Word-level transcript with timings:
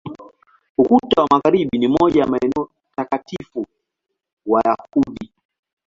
Ukuta 0.77 1.21
wa 1.23 1.27
Magharibi 1.31 1.77
ni 1.79 1.87
moja 1.87 2.21
ya 2.21 2.27
maeneo 2.27 2.69
takatifu 2.95 3.65
Wayahudi. 4.45 5.31